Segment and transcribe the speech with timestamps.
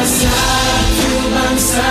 [0.00, 0.32] bangsa
[0.96, 1.86] ku bangsa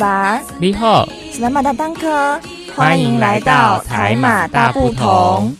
[0.00, 2.40] 巴，你好，斯拉马大当科，
[2.74, 5.54] 欢迎来到台马大不同。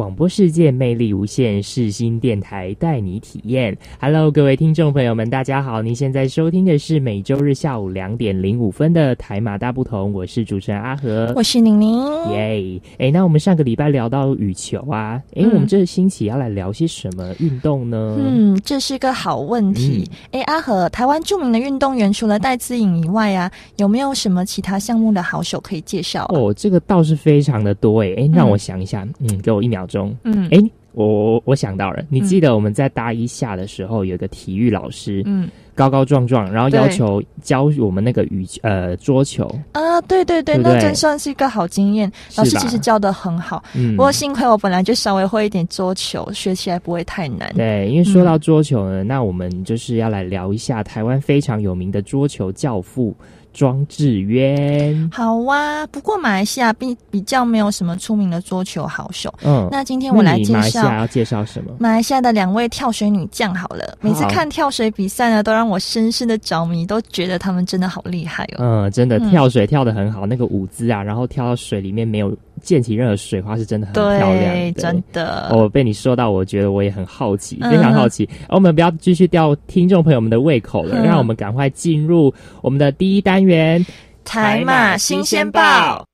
[0.00, 3.76] 广播世界魅力无限，世新电台带你体验。
[4.00, 5.82] Hello，各位听众朋友们，大家好！
[5.82, 11.30] 您现在收听的是每周日下午两点零五分的台马大不同，我是主持人阿和。
[11.36, 12.02] 我是宁宁。
[12.32, 12.80] 耶！
[12.96, 18.16] 哎，那我们上个礼拜聊到羽球啊，哎、嗯我们这个星期要来聊些什么运动呢？
[18.18, 20.10] 嗯，这是个好问题。
[20.30, 26.32] 哎、阿和，台湾著名的运动员除了戴资颖以外啊，有没有什么其他项目的好手可以介绍、啊？
[26.32, 30.16] 哦，这个倒是非常的多哎，哎，让我想一下，嗯，给我一秒钟。
[30.24, 30.58] 嗯哎，
[30.92, 35.46] 我我我想到了，你记得我们在大一下的时候有一个体育老师，嗯
[35.80, 42.12] 高高壮壮，然后要求教我们那个羽呃桌球，啊，对对对，对对那真算是一个好经验。
[42.36, 47.50] 老师其实教的很好，嗯不过幸亏我本来就稍微会一点桌球，学起来不会太难。
[47.54, 53.14] 对，因为说到桌球呢，那我们就是要来聊一下台湾非常有名的桌球教父
[53.52, 55.10] 庄智渊。
[55.12, 59.32] 好啊，不过马来西亚比比较没有什么出名的桌球好手。
[59.42, 61.72] 嗯，那今天我来介绍马来西亚绍要介绍什么？
[61.78, 63.96] 马来西亚的两位跳水女将好了。
[64.00, 68.58] 每次看跳水比赛呢，都让我深深的着迷，都觉得他们真的好厉害哦。
[68.58, 74.34] 嗯，真的嗯跳水跳的很好，那个舞姿啊，然后跳到水里面没有溅起任何水花，是真的很漂亮。
[74.34, 75.48] 对，对真的。
[75.50, 78.28] 哦，被你说到，我觉得我也很好奇，嗯非常好奇。
[78.48, 83.84] 而我们不要继续吊听众朋友们的胃口了，嗯让我们赶快进入我们的第一单元。
[84.24, 86.06] 台马新鲜报，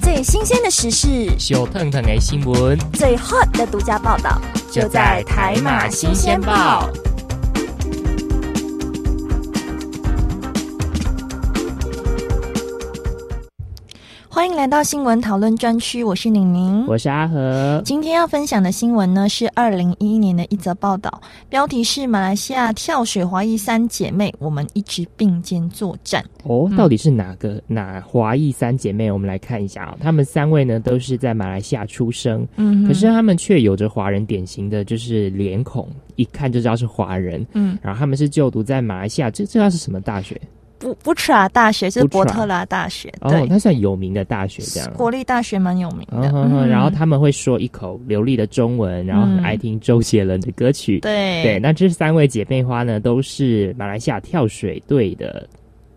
[0.00, 1.08] 最新鲜的时事，
[1.38, 4.40] 小腾腾的新闻最 hot 的独家报道，
[4.72, 6.88] 就在台马新鲜报。。
[14.40, 16.86] 欢迎来到新闻讨论专区，我是宁宁。
[16.86, 17.82] 我是阿和。
[17.84, 21.20] 今天要分享的新闻呢，是二零一一年的一则报道，
[21.50, 29.12] 标题是“马来西亚跳水华裔三姐妹，我们一直并肩作战哦，到底是哪个、哪华裔三姐妹？
[29.12, 32.48] 我们来看一下啊、她们三位呢都是在马来西亚出生，”。
[32.56, 35.86] 嗯，可是她们却有着华人典型的就是脸孔，
[36.16, 37.46] 一看就知道是华人。
[37.52, 40.40] 嗯，然后她们是就读在马来西亚，这这要是什么大学？
[40.80, 44.90] 布布特拉大学是伯特拉大学，哦对，，它算有名的大学这样。
[44.94, 46.66] 国立大学蛮有名的。
[46.66, 50.98] 然后他们会说一口流利的中文，然后很爱听周杰伦的歌曲。
[51.00, 55.46] 对对，那这三位姐妹花呢，都是马来西亚跳水队的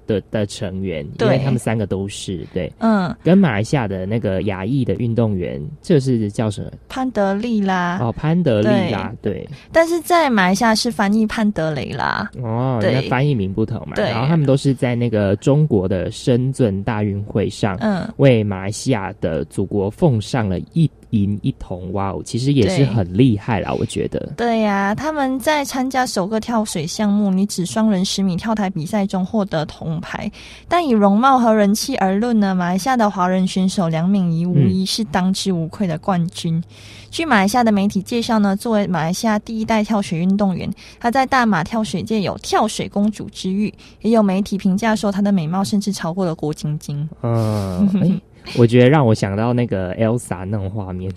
[0.07, 6.71] 的的成员，因为他们三个都是对，嗯，跟马来西亚的那个亚裔的运动员，这是叫什么？
[6.89, 12.29] 潘德利啦，哦，潘德利啦，对，但是在马来西亚是翻译潘德雷啦。
[12.41, 12.93] 哦，对。
[12.93, 13.95] 那翻译名不同嘛。
[13.95, 14.05] 对。
[14.05, 24.33] 然后他们都是在那个中国的深圳大运会上，嗯，为马来西亚的祖国奉上了一银一铜，哇哦，其实也是很厉害啦，我觉得。
[24.35, 30.29] 对呀、他们在参加首个跳水项目女子双人十米跳台比赛中获得铜牌，
[30.67, 36.61] 但以容貌和人气而论呢，马来西亚的华人选手梁敏仪无疑是当之无愧的冠军。
[37.11, 40.67] 据马来西亚的媒体介绍呢，作为马来西亚第一代跳水运动员，
[40.99, 47.07] 她在大马跳水界有“跳水公主”之誉，也有媒体评价说她的美貌甚至超过了郭晶晶。
[47.21, 48.21] 嗯，哎、
[48.57, 51.11] 我觉得让我想到那个 Elsa 那种画面，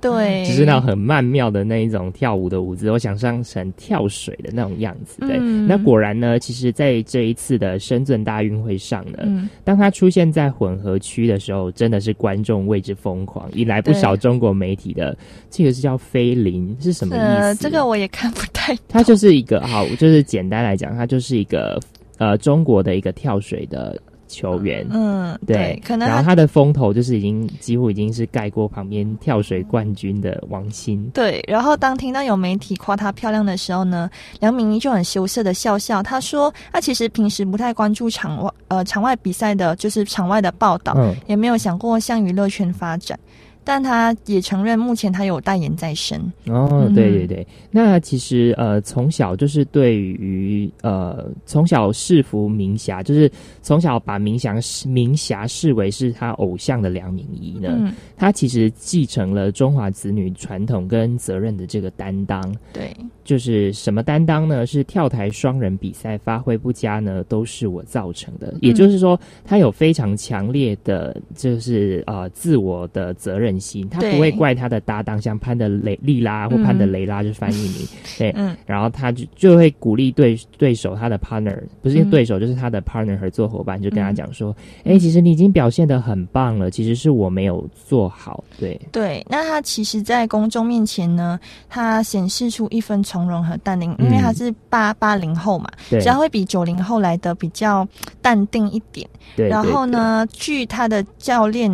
[0.00, 5.20] 对，就是那种很曼妙的那一种跳舞的舞姿，我想象成跳水的那种样子。
[5.20, 15.16] 对，嗯那果然呢，其实在这一次的深圳大运会上呢，嗯，当他出现在混合区的时候，真的是观众为之疯狂，引来不少中国媒体的
[15.50, 17.24] 这个是叫菲林是什么意思？
[17.24, 18.84] 呃，这个我也看不太懂。
[18.88, 21.78] 它就是一个好，就是简单来讲，它就是一个
[22.18, 24.00] 呃中国的一个跳水的
[24.30, 24.86] 球员。
[24.90, 31.10] 嗯，对，可能他然后他的风头就是已经几乎已经是盖过旁边跳水冠军的王鑫。
[31.12, 36.02] 对，然后当听到有媒体夸她漂亮的时候呢，梁明依就很羞涩的笑笑。
[36.02, 43.18] 她说：“她其实平时不太关注场外呃场外比赛的，就是场外的报道，嗯，也没有想过向娱乐圈发展。
[43.62, 46.20] 但他也承认目前他有代言在身。
[46.46, 53.30] 哦，嗯对对对，那其实呃，从小就是对于呃，从小视服明霞，就是
[53.62, 62.40] 从小把明霞视明霞视为是他偶像的梁明仪呢，嗯，他其实继承了中华子女传统跟责任的这个担当。
[62.72, 64.66] 对，就是什么担当呢？
[64.66, 68.54] 是跳台双人比赛发挥不佳呢，都是我造成的。
[68.60, 76.64] 也就是说，他有非常强烈的，就是呃自我的责任心，他不会怪他的搭档，像潘德雷利拉或嗯。
[76.64, 78.56] 潘德雷拉，就是翻译名， 对，嗯。
[78.66, 82.10] 然后他就就会鼓励对对手他的 partner，不是嗯。
[82.10, 89.24] 对手，就是他的 partner 合作伙伴，就跟他嗯讲说，哎、其实你已经表现的很棒了，其实是我没有做好，对，对。
[89.28, 94.22] 那他其实，在公众面前呢，他显示出一分从容和淡定，因为嗯。
[94.22, 96.00] 他是八八零后嘛，对。
[96.00, 97.86] 只，要会比九零后来的比较
[98.22, 99.08] 淡定一点。
[99.36, 101.70] 对，然后呢，据他的教练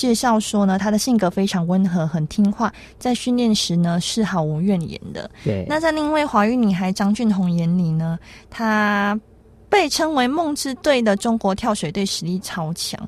[0.00, 5.30] 介绍说呢，他的性格非常温和，很听话，在训练时呢是毫无怨言的。
[5.44, 8.18] 对，那在另一位华裔女孩张俊宏眼里呢，
[8.48, 9.20] 她
[9.68, 12.98] 被称为梦之队的中国跳水队实力超强。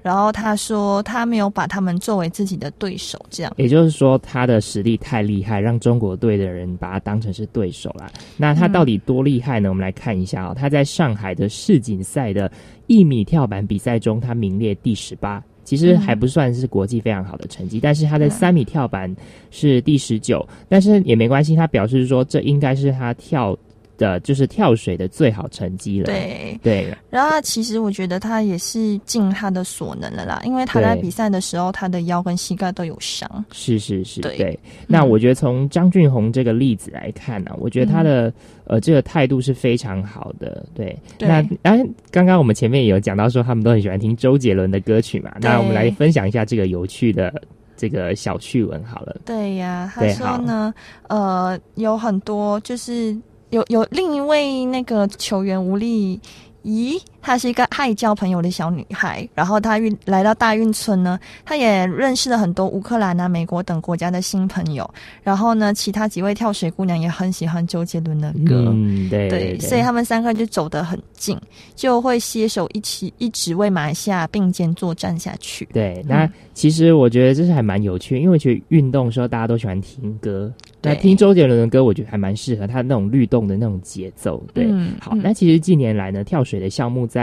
[0.00, 3.52] 然后她说，她没有把他们作为自己的对手，这样。
[3.58, 8.10] 也就是说，他的实力太厉害，让中国队的人把他当成是对手啦。
[8.38, 9.68] 那他到底多厉害呢？
[9.68, 12.50] 我们来看一下哦，他在上海的世锦赛的
[12.86, 15.42] 一米跳板比赛中，他名列第十八。
[15.68, 19.14] 其实还不算是国际非常好的成绩，但是他的嗯三米跳板
[19.50, 21.54] 是第十九，但是也没关系。
[21.54, 23.54] 他表示说，这应该是他跳
[23.98, 26.06] 的，就是跳水的最好成绩了。
[26.06, 33.44] 对，对，然后其实我觉得他也是尽他的所能了啦，因为他在比赛的时候，他的腰跟膝盖都有伤。
[33.52, 34.58] 是是是，对对。
[34.86, 38.32] 那嗯我觉得从张俊宏这个例子来看呢、我觉得他的、
[38.64, 40.64] 呃这个态度是非常好的。
[40.74, 45.34] 对，对那哎，刚刚我们前面也有讲到说，他们都很喜欢听周杰伦的歌曲嘛。
[45.40, 47.34] 那我们来分享一下这个有趣的
[47.76, 49.16] 这个小趣闻好了。
[49.24, 50.72] 对呀，他说呢，
[51.08, 53.16] 呃，有很多就是
[53.50, 56.20] 有有另一位那个球员吴丽
[56.62, 64.88] 怡，她是一个爱交朋友的小女孩，然后她运来到大运村呢，她也认识了很多乌克兰啊、美国等国家的新朋友，
[65.22, 68.72] 然后呢，其他几位跳水姑娘也很喜欢周杰伦的歌。
[68.72, 71.38] 嗯，对对，对，所以他们三个就走得很近，
[71.76, 75.68] 就会携手一起，一直为马来西亚并肩作战下去。
[75.70, 80.50] 对，那嗯其实我觉得这是还蛮有趣的，因为我觉得运动的时候大家都喜欢听歌，
[80.82, 84.42] 那对听周杰伦的歌，我觉得还蛮适合他那种律动的那种节奏。
[84.54, 87.17] 对，嗯好，嗯那其实近年来呢，跳水的项目在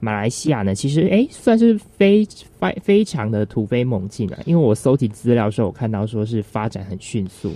[0.00, 2.26] 马来西亚呢，其实诶算是非
[2.58, 4.38] 非非常的突飞猛进啊。
[4.44, 7.52] 因为我搜集资料的时候，我看到说是发展很迅速。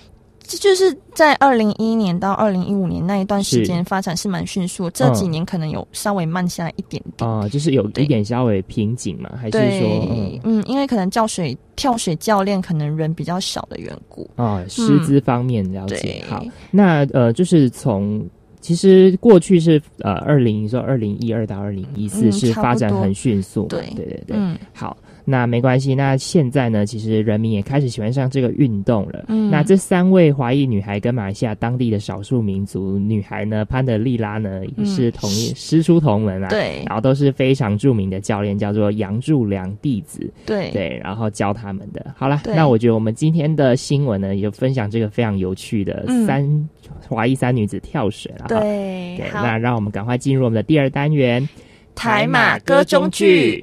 [0.46, 7.26] 这就是在二零一一年到二零一五年那一段时间发展是蛮迅速，这几嗯年可能有稍微慢下来一点点。
[7.26, 14.28] 啊、就是有一点稍微瓶颈嘛，还是说，对，嗯，因为可能教水跳水教练可能人比较少的缘故。
[14.36, 15.96] 嗯，啊、师资方面了解。
[16.02, 18.22] 对，好，那呃，就是从
[18.64, 24.36] 其实过去是呃二零说二零一二到二零一四嗯是发展很迅速，对对对对。
[24.38, 25.94] 嗯好，那没关系。
[25.94, 29.24] 那现在呢，其实人民也开始喜欢上这个运动了。
[29.28, 36.48] 嗯那这三位华裔女孩跟马来西亚当地的少数民族女孩呢，潘德利拉呢也是同一师出同门啊。。
[36.48, 42.14] 嗯对然后都是非常著名的教练，叫做杨柱良弟子，对对，然后教他们的。
[42.16, 46.68] 好了，那我觉得我们今天的新闻呢，也就分享这个非常有趣的嗯三、
[47.08, 48.46] 华裔三女子跳水了。
[48.48, 51.48] 对那让我们赶快进入我们的第二单元
[51.94, 53.62] 台马歌中剧。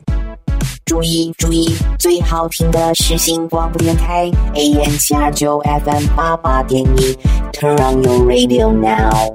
[0.92, 7.18] 注意注意，最好听的是新广播电台 AM 七二九 FM 八八点一
[7.54, 9.34] ，Turn on your radio now。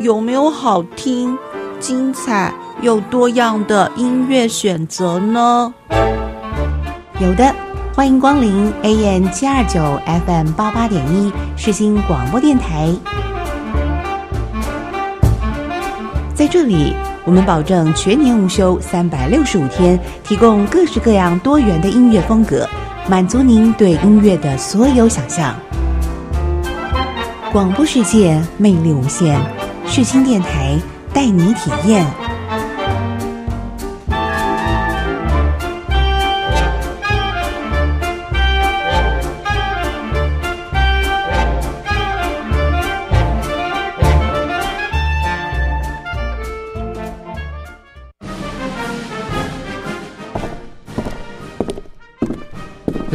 [0.00, 1.38] 有没有好听、
[1.78, 5.72] 精彩又多样的音乐选择呢？
[7.20, 7.54] 有的，
[7.94, 9.80] 欢迎光临 AM 七二九
[10.26, 12.92] FM 八八点一世新广播电台。
[16.34, 16.92] 在这里，
[17.24, 22.68] 我们保证全年无休，三百六十五天，提供各式各样多元的音乐风格，
[23.08, 25.54] 满足您对音乐的所有想象。
[27.52, 29.40] 广播世界魅力无限，
[29.86, 30.76] 视听电台
[31.12, 32.04] 带你体验。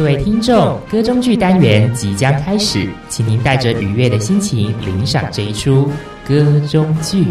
[0.00, 5.90] 各位听众歌中剧单元即将开始请您带着愉悦的心情领赏这一出
[6.26, 7.26] 歌中剧。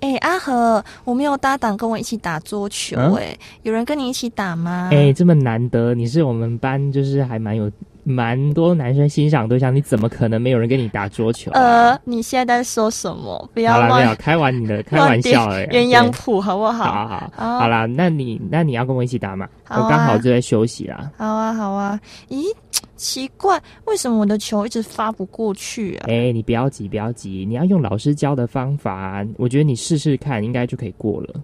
[0.00, 4.90] 哎阿和我没有搭档跟我一起打桌球哎有人跟你一起打吗？
[4.92, 7.72] 哎这么难得你是我们班就是还蛮有
[8.04, 11.60] 蛮多男生欣赏对象，你怎么可能没有人跟你打桌球、啊？
[11.60, 13.50] 呃，你现在在说什么？
[13.52, 15.68] 不要好了，没有乱开玩你的， 开玩笑而已。
[15.68, 16.84] 鸳鸯谱，好不好？
[16.84, 19.48] 好好好好啦，那你那你要跟我一起打吗？
[19.66, 21.10] 啊我刚好就在休息啦。
[21.16, 21.98] 好啊，好啊。
[22.28, 22.44] 咦，
[22.96, 26.06] 奇怪，为什么我的球一直发不过去啊？
[26.08, 31.34] 哎、你不要急，不要急，你要用老师教的方法，我觉得你试试看，应该就可以过了。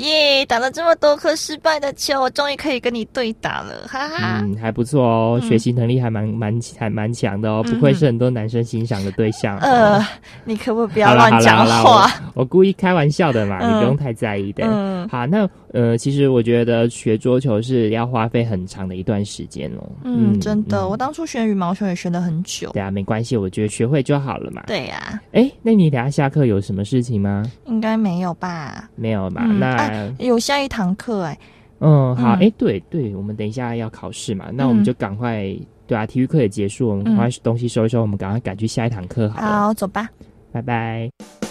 [0.00, 4.40] 耶打了这么多颗失败的球，我终于可以跟你对打了，哈哈。
[4.42, 9.58] 嗯，还不错哦，嗯学习能力还蛮蛮还蛮强的哦，嗯不愧是很多男生欣赏的对象。
[9.58, 10.04] 呃，
[10.44, 12.04] 你可不可以不要乱讲话？
[12.34, 14.64] 我我故意开玩笑的嘛，嗯你不用太在意的。
[14.66, 19.90] 嗯好，那呃，其实我觉得学桌球是要花费很长的一段时间哦。
[20.04, 22.70] 嗯，真的，嗯我当初学羽毛球也学了很久。
[22.72, 24.62] 对啊，没关系，我觉得学会就好了嘛。
[24.66, 27.44] 对呀、哎，那你等下下课有什么事情吗？
[27.66, 28.88] 应该没有吧？
[28.96, 29.42] 没有吧？
[29.44, 31.38] 嗯那啊有下一堂课哎、
[31.80, 32.38] 嗯，好，嗯。
[32.40, 34.84] 哎、对对，我们等一下要考试嘛，那我们嗯。
[34.84, 35.44] 就赶快，
[35.86, 40.08] 对啊，体育课也结束，我们赶快东西收一收，我们赶快赶去下一堂课好了，好，走吧。
[40.52, 41.49] 拜拜。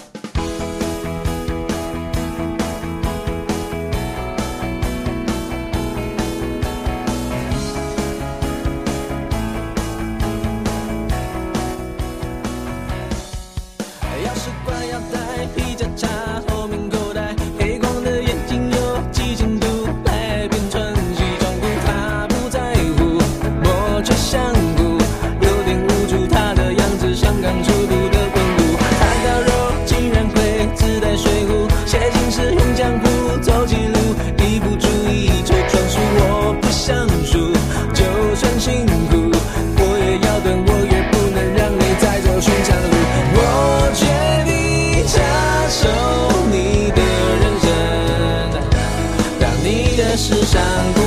[50.18, 50.99] 世上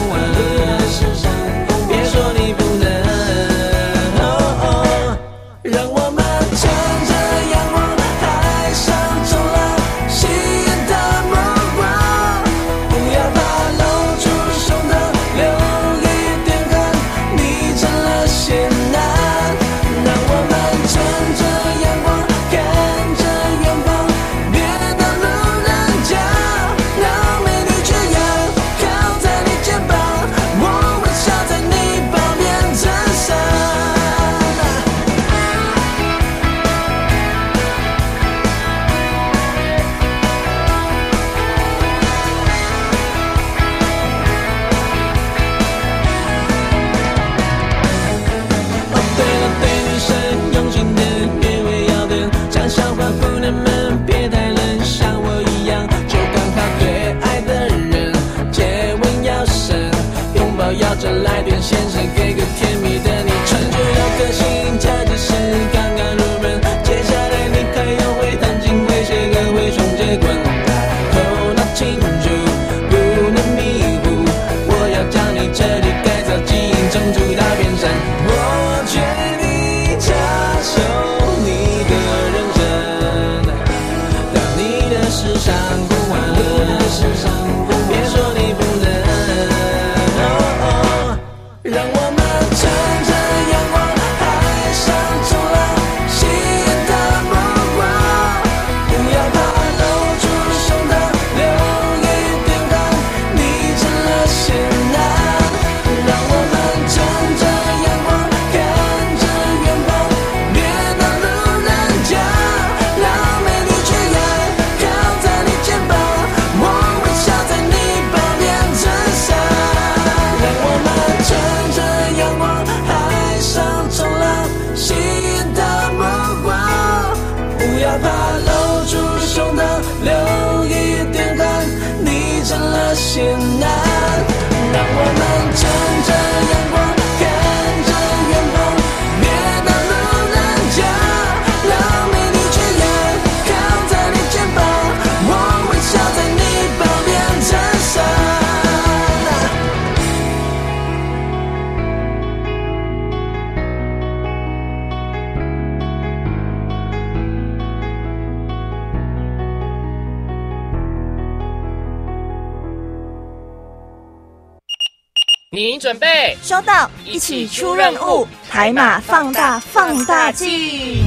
[167.22, 171.01] 起出任务，海马放大放大镜。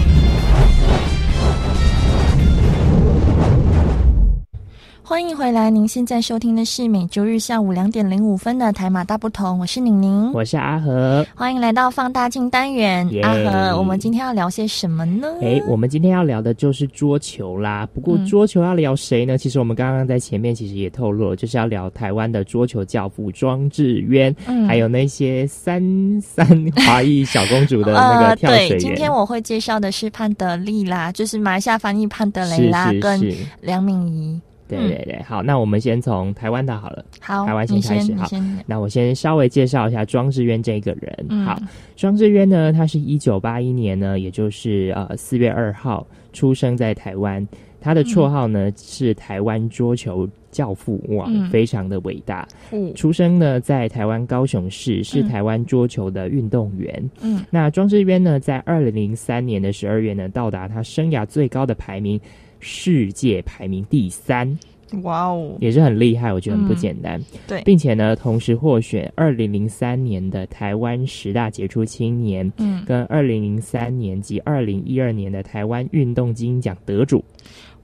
[5.15, 11.25] 欢迎回来，您现在收听的是每周日下午两点零五分的台马大不同，我是宁宁，我是阿和。
[11.33, 13.09] 欢迎来到放大镜单元。
[13.13, 15.25] 耶阿和，我们今天要聊些什么呢？
[15.41, 17.87] 哎，我们今天要聊的就是桌球啦。
[17.93, 19.37] 不过嗯桌球要聊谁呢？
[19.37, 25.81] 其实我们刚刚在前面其实也透露了，就是要聊台湾的桌球教父庄智渊，嗯还有那些三
[26.19, 26.45] 三
[26.85, 28.79] 华裔小公主的 那个跳水呃，对，员。
[28.79, 34.37] 今天我会介绍的是潘德利啦，就是马来西亚翻译潘德雷拉跟梁敏仪。
[34.67, 35.21] 对对对。
[35.23, 37.05] 好，那我们先从台湾的好了。
[37.19, 38.27] 好，台湾先你开始好
[38.65, 41.25] 那我先稍微介绍一下庄智渊这个人。
[41.29, 41.59] 嗯好，
[41.95, 47.47] 庄智渊呢，他是一九八一年呢，也就是呃四月二号出生在台湾。
[47.81, 52.47] 他的绰号呢、是台湾桌球教父，哇，嗯非常的伟大。
[52.71, 57.09] 嗯出生呢在台湾高雄市，是嗯台湾桌球的运动员。
[57.21, 62.19] 嗯那庄智渊呢，在二零零三年的十二月呢，到达他生涯最高的排名，
[62.65, 64.57] 世界排名第三。
[65.03, 67.21] 哇哦，也是很厉害，我觉得很不嗯简单。
[67.47, 67.61] 对。
[67.63, 77.23] 并且呢，同时获选二零零三年的台湾十大杰出青年，嗯，跟二零零三年及二零一二年的台湾运动金奖得主，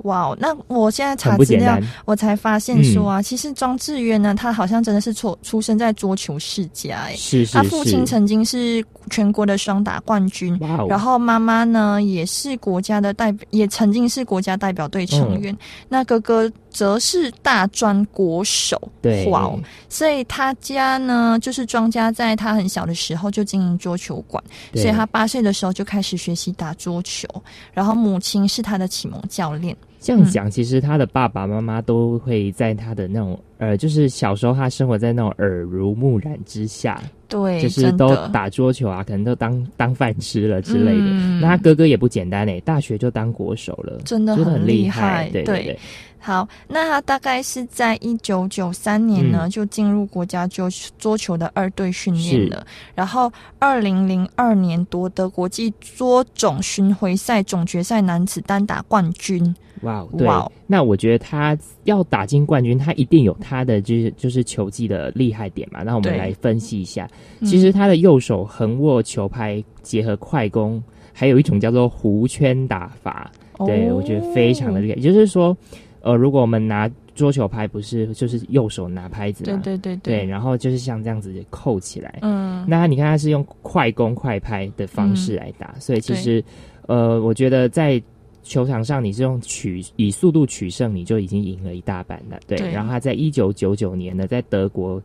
[0.03, 1.77] 哇哦，那我现在查资料。
[2.05, 15.57] 我才发现说啊，其实庄智渊呢，他好像真的是出出生在桌球世家，哎，是是他父亲，曾经是全国的双打冠军，哇哦，然后妈妈呢也是国家的代表，也曾经是国家代表队成嗯员。
[15.87, 19.59] 那哥哥则是大专国手，对，哇哦！
[19.89, 24.43] 所以他家呢，就是庄家在他很小的时候就经营桌球馆，
[24.73, 27.27] 所以他八岁的时候就开始学习打桌球，
[27.73, 29.75] 然后母亲是他的启蒙教练。
[30.01, 41.05] 这样讲，其实他的爸爸妈妈都会在他的那种呃，就是小时候他生活在那种耳濡目染之下，对，就是都打桌球啊，可能都当当饭吃了之类的。
[41.05, 45.29] 嗯那他哥哥也不简单诶，大学就当国手了，真的真的很厉害。
[45.31, 45.79] 对对对，
[46.23, 52.63] 好，那他大概是在一九九三年呢，嗯就进入国家桌桌球的二队训练了。
[52.93, 59.53] 然后，二零零二年夺得国际桌总巡回赛总决赛男子单打冠军。
[59.81, 60.27] 哇哦，对
[60.67, 65.81] 那我觉得他要打进冠军，他一定有他的就是就是球技的厉害点嘛。
[65.81, 70.79] 那我们来分析一下，嗯其实他的右手横握球拍结合快攻，
[71.11, 73.31] 还有一种叫做弧圈打法，
[73.65, 74.95] 对、哦我觉得非常的厉害。
[74.97, 75.57] 也就是说，
[76.01, 79.61] 呃，如果我们拿桌球拍，不是就是右手拿拍子对嘛？
[79.63, 86.43] 对对对，然后就是像这样子扣起来，嗯，那你看他是用快攻快拍的方式来打，所以其实
[86.87, 88.01] 呃，我觉得在
[88.43, 92.39] 球场上你是用取以速度取胜，你就已经赢了一大半了。
[92.47, 95.01] 对，对然后他在一九九九年呢，在德国。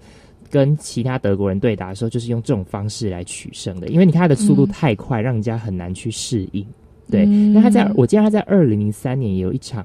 [0.48, 6.64] 跟其他德国人对打的时候，就是用这种方式来取胜的，因为你看他的速度嗯太快，让人家很难去适应。
[7.10, 9.84] 对，嗯那他在我记得他在二零零三年也有一场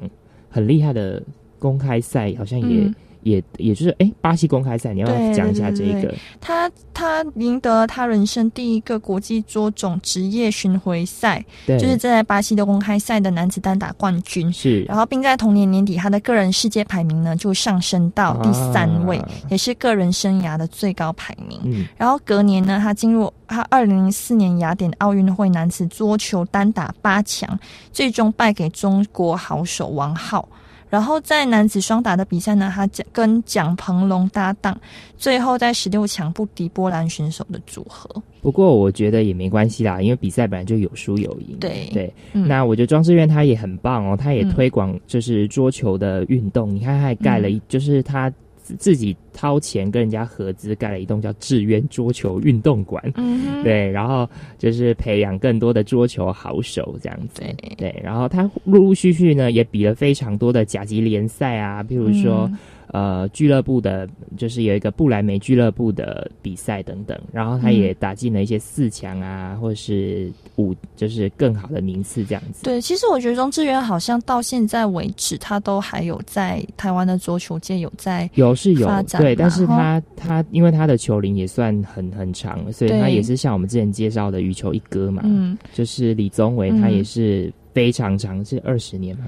[0.52, 1.24] 很厉害的
[1.58, 2.92] 公开赛，好像也、
[3.24, 6.14] 也也就是哎巴西公开赛，你要讲一下这一个？
[6.40, 14.52] 他他赢得了他人生第一个国际桌种职业巡回赛，对，就是在巴西的公开赛的男子单打冠军。
[14.52, 21.60] 是然后，并在同年年底，他的个人世界排名呢就上升到第三位，啊也是个人生涯的最高排名。
[21.64, 27.60] 嗯，然后隔年呢，他进入他二零零四年雅典奥运会男子桌球单打八强，
[27.92, 30.48] 最终败给中国好手王浩。
[30.92, 34.80] 然后在男子双打的比赛呢，他蒋跟蒋鹏龙搭档，
[35.18, 38.08] 最后在十六强不敌波兰选手的组合。
[38.42, 41.56] 不过我觉得也没关系啦，因为比赛本来就有输有赢。
[41.60, 46.76] 对对，嗯那我觉得庄志渊他也很棒哦，他也嗯推广就是桌球的运动。
[46.76, 53.04] 你看，他还盖了一，就是他自自己掏钱跟人家合资盖了一栋叫致渊桌球运动馆。
[53.16, 57.42] 嗯，对，然后就是培养更多的桌球好手这样子。
[57.78, 62.58] 对然后他陆陆续续呢也比了非常多的甲级联赛啊，譬如说、嗯
[62.92, 67.20] 呃俱乐部的，就是有一个布莱梅俱乐部的比赛等等。
[67.32, 72.64] 然后他也打进了一些四强啊，或是五，就是更好的名次这样子。
[72.64, 89.26] 对，其实我觉得庄智渊好像到现在为止，他都还有在台湾的桌球界有在有是有对，但是他他因为他的球龄也算很很长，所以他也是像我们之前介绍的羽球一哥嘛，嗯就是李宗伟，嗯他也是非常长，是二十年嘛。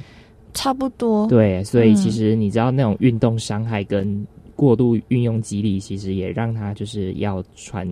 [0.54, 1.28] 差不多。
[1.28, 7.88] 对，所以嗯其实你知道那种运动伤害跟过度运用肌力，其实也让他就是要喘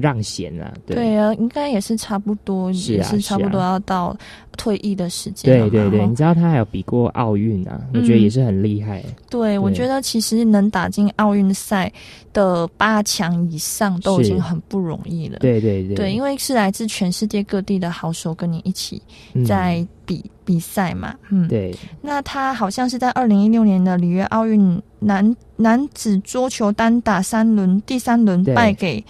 [0.00, 0.96] 让贤啊，对。
[0.96, 4.16] 对啊，应该也是差不多，是啊也是差不多要到
[4.56, 5.60] 退役的时间。
[5.60, 9.04] 对对对，你知道他还有比过奥运啊，我觉得嗯也是很厉害。
[9.28, 11.92] 对，我觉得其实能打进奥运赛
[12.32, 15.38] 的八强以上都已经很不容易了。
[15.40, 19.00] 对对对，对，因为是来自全世界各地的好手跟你一起
[19.34, 19.44] 嗯。
[19.44, 21.14] 在比、比赛嘛。
[21.30, 21.74] 嗯，对。
[22.02, 29.04] 那他好像是在二零一六年的里约奥运男男子桌球单打三轮第三轮败给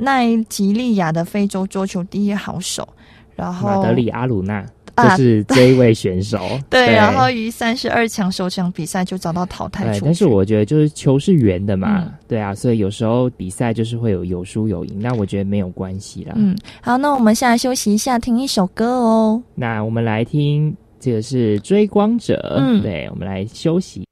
[0.00, 2.88] 奈吉利亚的非洲桌球第一好手，
[3.36, 6.38] 然后马德里阿鲁纳啊就是这一位选手。
[6.68, 10.00] 对，然后于三十二强首场比赛就遭到淘汰出。
[10.00, 16.32] 对，但是我觉得就是球是圆的嘛，嗯对啊，所以有时候比赛就是会有有输有赢，那我觉得没有关系啦。
[16.36, 19.42] 嗯，好，那我们现在休息一下，听一首歌哦。
[19.54, 24.04] 那我们来听这个是追光者，嗯对，我们来休息。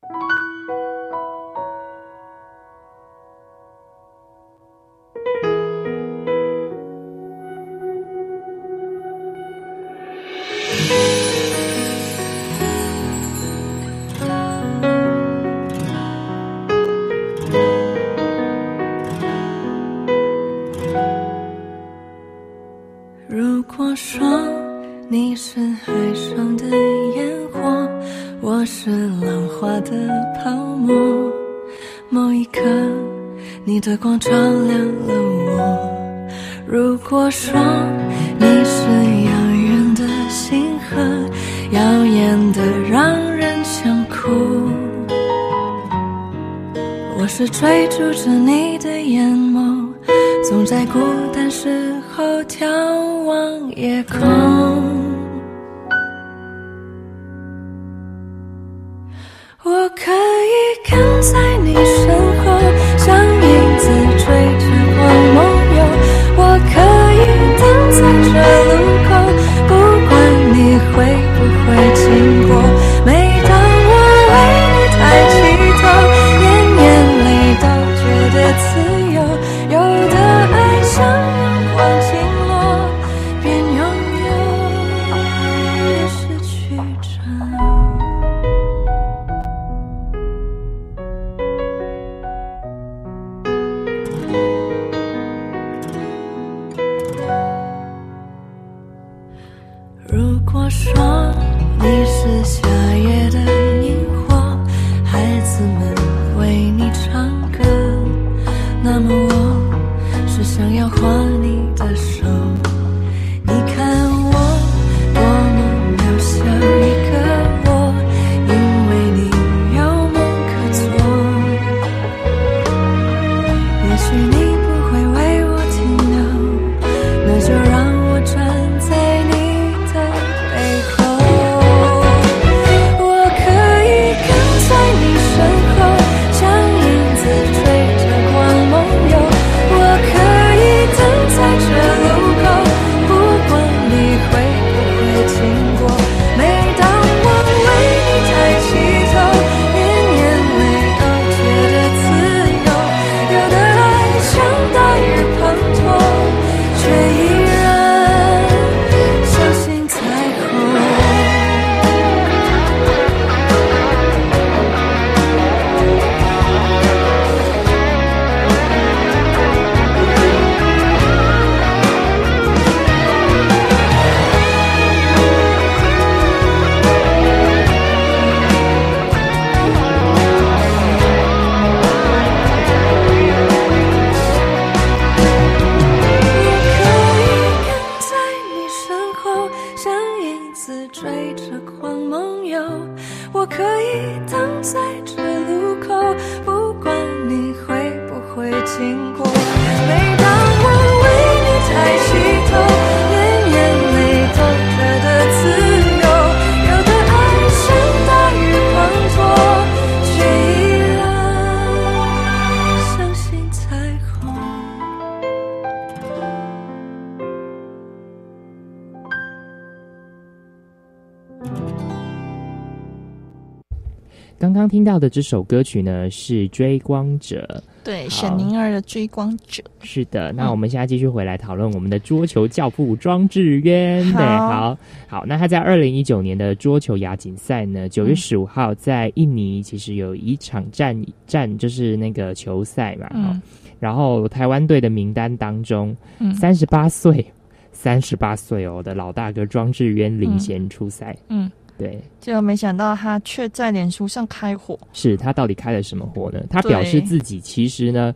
[224.39, 229.63] 刚刚听到的这首歌曲呢是《追光者对，沈宁儿的追光者。》。
[229.81, 234.05] 是的，那我们现在继续回来讨论我们的桌球教父庄智渊。
[234.13, 235.25] 对，好好好。
[235.27, 240.97] 那他在二零一九年的桌球亚锦赛呢，九月嗯十五号在印尼，其实有一场战
[241.27, 243.09] 战就是那个球赛嘛。
[243.09, 243.43] 哈、嗯
[243.81, 247.25] 然后台湾队的名单当中，嗯三十八岁，
[247.73, 251.17] 三十八岁哦的老大哥庄智渊领衔出赛。
[251.29, 254.79] 嗯，对，结果没想到他却在脸书上开火。
[254.93, 256.41] 是他到底开了什么火呢？
[256.51, 258.15] 他表示自己其实呢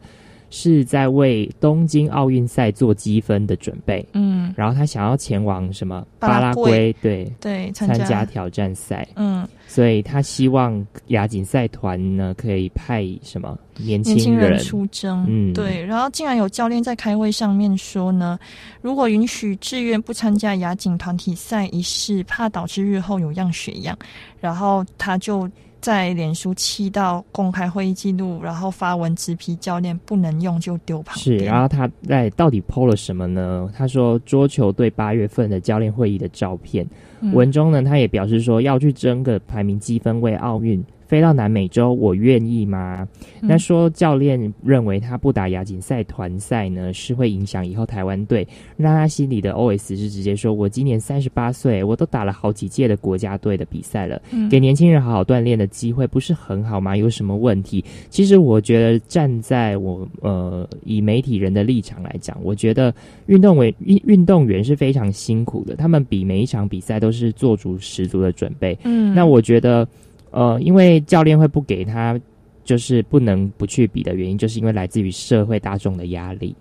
[0.50, 6.64] 是在为东京奥运赛做积分的准备，嗯，然后他想要前往什么巴巴拉拉圭。
[6.64, 8.04] 圭，对，对，参加。
[8.04, 9.48] 加挑战赛，嗯。
[9.66, 14.50] 所以他希望亚锦赛团呢可以派什么年轻人。
[14.52, 15.52] 人出征，嗯。
[15.52, 18.38] 对，然后竟然有教练在开会上面说呢，
[18.80, 23.96] 如果允许志愿不参加亚锦团体赛一事，怕导致日后有样学样，
[24.40, 25.48] 然后他就
[25.80, 33.68] 在脸书气到公开会议记录，然后发文直批教练不能用就丢旁是，然后他在到底 PO 了什么呢？
[33.76, 36.86] 他说桌球队八月份的教练会议的照片，
[37.20, 37.32] 嗯。
[37.32, 40.82] 文中呢他也表示说要去争个排名积分为奥运。
[41.12, 43.06] 飞到南美洲，我愿意吗？
[43.42, 48.48] 嗯那说教练认为他不打亚锦赛团赛呢，是会影响以后台湾队，
[48.78, 56.96] 让他心里的 OS 是直接说：我今年三十八岁，我都打了好几届的国家队的比赛了，嗯给年轻人好好锻炼的机会，不是很好吗？
[56.96, 57.84] 有什么问题？
[58.08, 62.94] 其实我觉得站在我呃以媒体人的立场来讲，我觉得
[63.26, 68.78] 运动员运运动员是非常辛苦的，他们比每一场比赛都是做足十足的准备。
[68.84, 69.86] 嗯，那我觉得
[70.32, 72.20] 呃，因为教练会不给他
[72.64, 76.54] 就是不能不去比的原因，就是因为来自于社会大众的压力。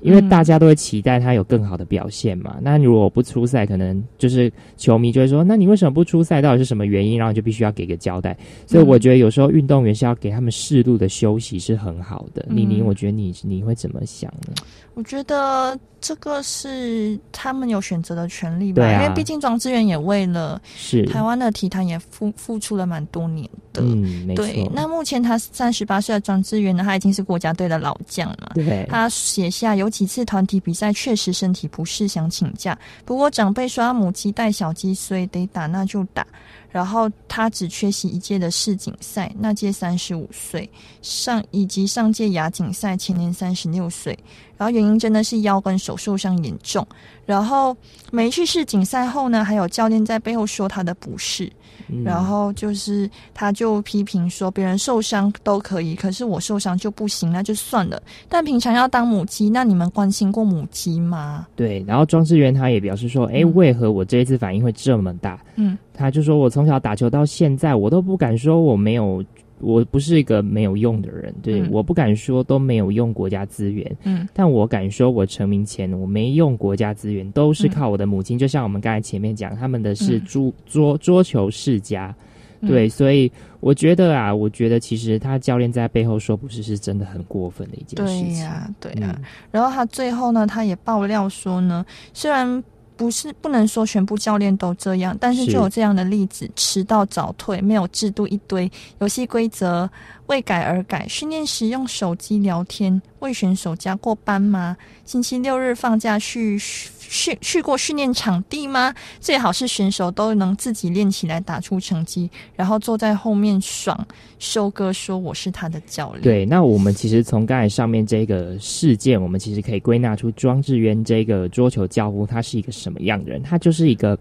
[0.00, 6.42] 因为嗯大家都会期待他有更好的表现嘛，那如果不出赛，可能就是球迷就会说，那你为什么不出赛？
[6.42, 7.16] 到底是什么原因？
[7.16, 8.36] 然后你就必须要给个交代。
[8.66, 12.44] 所以我觉得有时候运动员是要给他们适度的休息是很好的。
[12.48, 14.54] 嗯李宁，我觉得你你会怎么想呢？
[14.94, 23.80] 我觉得这个是他们有选择的权利吧，啊因为毕竟庄志远也为了是，台湾的体坛也付付出了蛮多年的。
[23.82, 28.52] 嗯，对，那目前他三十八岁的庄志远呢，他已经是国家队的老将了。
[28.54, 36.26] 对，他写下有几次团体比赛确实身体不适想请假，不过长辈说他母鸡带小鸡，所以得打那就打。
[36.72, 40.68] 然后他只缺席一届的世锦赛，那届三十五岁，
[41.02, 44.18] 上以及上届亚锦赛前年三十六岁。
[44.56, 46.86] 然后原因真的是腰跟手受伤严重。
[47.26, 47.76] 然后
[48.10, 51.52] 没去世锦赛后呢，还有教练在背后说他的不是。
[51.92, 58.02] 嗯然后就是他就批评说别人受伤都可以，可是我受伤就不行，那就算了。
[58.28, 61.46] 但平常要当母鸡，那你们关心过母鸡吗？
[61.54, 65.38] 对，然后庄志源他也表示说，哎、嗯为何我这一次反应会这么大？
[65.56, 69.22] 嗯他就说我从小打球到现在，我都不敢说我没有，
[69.62, 78.38] 我不是一个没有用的人，对，嗯我不敢说都没有用国家资源，嗯但我敢说我成名前我没用国家资源，都是嗯靠我的母亲。
[78.38, 82.14] 就像我们刚才前面讲，他们的是嗯桌桌桌球世家。
[82.18, 82.28] 嗯
[82.64, 88.28] 对，所以我觉得啊，我觉得其实他教练在背后说不是，是真的很过分的一件事情。
[88.28, 92.62] 对呀、对呀、嗯然后他最后呢，他也爆料说呢，虽然
[93.02, 99.90] 不是不能说全部教练都这样，但是是就有这样的例子：迟到早退，没有制度一堆，游戏规则
[100.26, 104.76] 为改而改，训练时用手机聊天，为选手加过班吗？
[105.04, 108.92] 星期六日放假去训去过训练场地吗？
[109.20, 114.06] 最好是选手都能自己练起来，打出成绩，然后坐在后面爽，
[114.38, 116.22] 收割说我是他的教练。
[116.22, 123.42] 对，那我们其实从刚才上面这个事件，我们其实可以归纳出庄智渊这个桌球教父他是一个什么样的人？
[123.42, 124.18] 他就是一个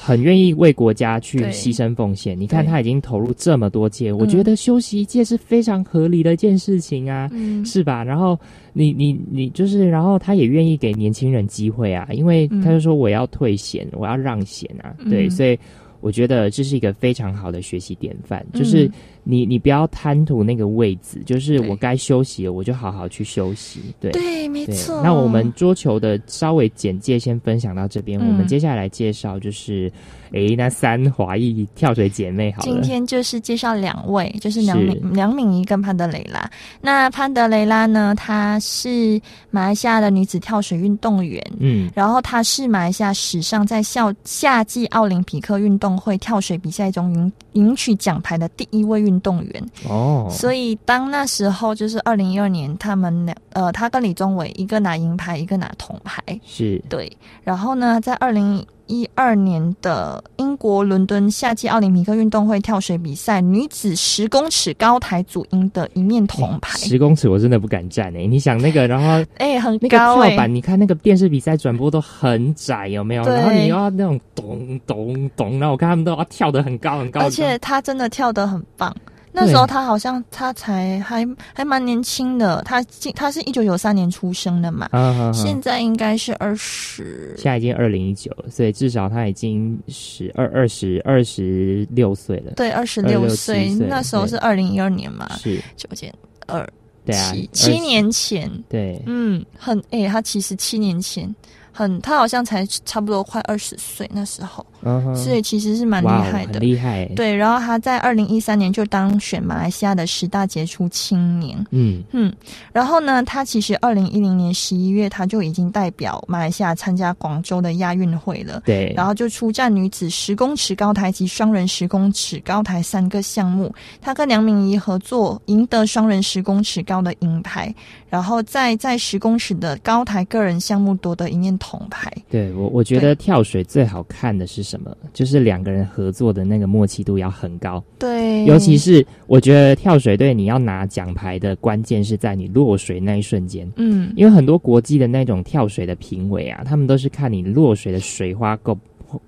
[0.00, 2.38] 很愿意为国家去牺牲奉献。
[2.38, 7.28] 你看他已经投入这么多届，我嗯觉得休息一届是非常合理的一件事情啊。
[7.32, 8.04] 嗯，是吧？
[8.04, 8.38] 然后
[8.72, 15.58] 你你你就是，然后他也愿意给年轻人机会啊，因为嗯他就说我要退贤，我要让贤啊，对，嗯所以
[16.00, 18.92] 我觉得这是一个非常好的学习典范，就是嗯
[19.30, 24.10] 你你不要贪图那个位置，就是我该休息了，我就好好去休息，对。
[24.12, 25.02] 对，没错。
[25.02, 29.92] 那我们桌球的稍微简介先分享到这边，嗯我们接下来介绍就是，
[30.32, 36.50] 诶，那三华裔跳水姐妹好了，今天就是介绍两位，就是梁敏梁敏仪跟潘德雷拉。
[36.80, 41.44] 那潘德雷拉呢，她是马来西亚的女子跳水运动员。
[41.58, 49.70] 嗯，然后她是马来西亚史上在校夏季奥林匹克运动会跳水比赛中赢赢取奖牌的第一位运动员。
[49.88, 56.22] 哦，所以当那时候就是二零一二年，他们两呃，他跟李宗伟一个拿银牌，一个拿铜牌。
[56.46, 57.10] 是对，
[57.42, 73.22] 然后呢，在二零一二年的英国伦敦夏季奥林匹克运动会跳水比赛，女子十公尺高台组赢得一面铜牌，十公尺，我真的不敢站诶、你想那个，然后 哎、很那个高哎、跳板，你看那个电视比赛转播都很窄，有没有？
[73.22, 78.94] 然后你又要那种咚咚咚，然后我看他们都要跳得很高很高，而且她真的跳得很棒。
[79.38, 92.52] 那时候他好像他才还还蛮年轻的，他今他是一九九三年出生的嘛，啊啊，现在应该是二十现在已经二零一九了，所以至少他已经十二二十二十六岁了。
[92.56, 96.12] 对二十26六岁岁，那时候是二零一二年嘛，是，九减
[96.46, 96.68] 二
[97.04, 101.32] 对啊七七年前，对，嗯，很诶、他其实七年前
[101.72, 104.66] 很，他好像才差不多快二十岁那时候，
[105.14, 106.60] 所以其实是蛮厉害的。
[106.60, 111.58] 厉害。，对，然后他在二零一三年就当选马来西亚的十大杰出青年。
[111.70, 112.32] 嗯，嗯，
[112.72, 118.62] 然后呢，他其实二零一零年十一月他就已经代表马来西亚参加广州的亚运会了。
[118.64, 127.74] 对，然后就出战女子十公尺高台及双人十公尺高台三个项目，他跟梁敏仪合作赢得双人十公尺高的银牌，
[128.08, 132.12] 然后再在十公尺的高台个人项目夺得一面铜牌。
[132.30, 134.94] 对我我觉得跳水最好看的是什么？
[135.14, 143.70] 就是两个人合作的那个默契度要很高，对，尤其是我觉得跳水队你要拿奖牌的关键是在你落水那一瞬间。
[143.76, 148.76] 嗯，因为很多国际的那种跳水的评委啊，他们都是看你落水的水花够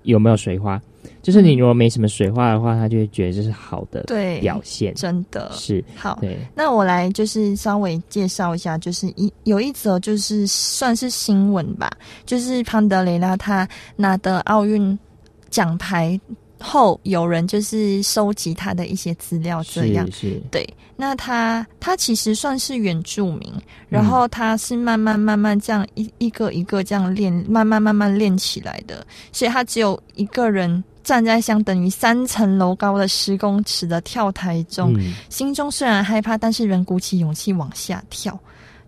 [0.03, 0.81] 有没有水花，
[1.22, 4.94] 就是你如果没什么水花的话，他就会觉得这是好的对，表现。
[4.94, 6.18] 真的是，好。
[6.20, 11.90] 对，那我来就是稍微介绍一下，就是一有一则就是算是新闻吧，
[12.26, 14.98] 就是潘德雷拉他拿的奥运
[15.51, 16.19] 奖牌
[16.61, 20.69] 后，有人就是收集他的一些资料，这样是是，对。
[20.97, 23.51] 那他他其实算是原住民，
[23.89, 34.93] 然后他是慢慢慢慢这样一一个一个这样练，慢慢慢慢练起来的，所以他只有一个人站在相等于三层楼高的十公尺的跳台中。
[34.99, 38.39] 嗯，心中虽然害怕，但是仍鼓起勇气往下跳，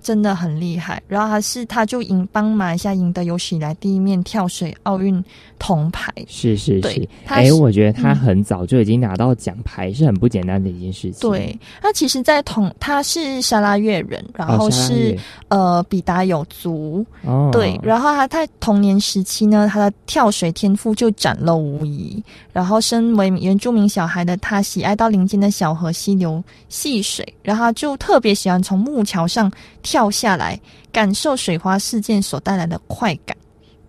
[0.03, 1.03] 真的很厉害。
[1.09, 5.23] 然后他是他就赢帮马来西亚赢得有史以来第一面跳水奥运
[5.59, 6.13] 铜牌。
[6.29, 7.09] 是是对是。
[7.27, 11.31] 哎、我觉得他嗯很早就已经拿到奖牌，是很不简单的一件事情。
[11.31, 15.17] 对，他其实，在同他是沙拉越人，然哦，后是、
[15.49, 22.23] 呃比达有族，哦，对，然后他在童年时期呢，他的跳水天赋就展露无遗。
[22.53, 29.51] 然后，身为原住民小孩的他，喜爱到邻近的小河溪流戏水，然后他就特别喜欢从木桥上
[29.83, 30.59] 跳下来，
[30.93, 33.37] 感受水花事件所带来的快感。